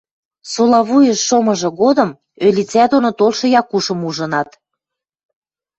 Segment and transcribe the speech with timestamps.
[0.51, 2.09] Сола вуйыш шомыжы годым
[2.45, 4.49] ӧлицӓ доно толшы Якушым ужынат